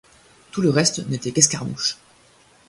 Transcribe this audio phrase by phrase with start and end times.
[0.49, 1.99] Tout le reste n'était qu'escarmouches.